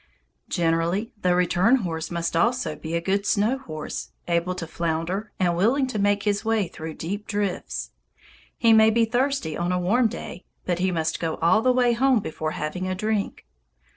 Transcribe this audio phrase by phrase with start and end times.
[0.49, 5.55] Generally the return horse must also be a good snow horse, able to flounder and
[5.55, 7.91] willing to make his way through deep drifts.
[8.57, 11.93] He may be thirsty on a warm day, but he must go all the way
[11.93, 13.45] home before having a drink.